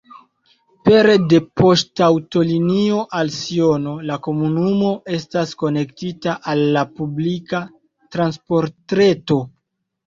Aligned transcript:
Pere 0.87 1.17
de 1.33 1.39
poŝtaŭtolinioj 1.61 3.03
al 3.19 3.31
Siono 3.37 3.95
la 4.13 4.17
komunumo 4.29 4.91
estas 5.19 5.55
konektita 5.63 6.37
al 6.55 6.67
la 6.79 6.87
publika 6.99 7.63
transportreto. 8.19 9.41